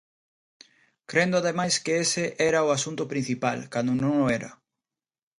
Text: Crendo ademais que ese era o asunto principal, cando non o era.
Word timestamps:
Crendo 1.09 1.35
ademais 1.39 1.75
que 1.83 1.93
ese 2.05 2.25
era 2.49 2.67
o 2.67 2.73
asunto 2.77 3.03
principal, 3.11 3.59
cando 3.73 3.91
non 4.01 4.13
o 4.23 4.25
era. 4.37 4.49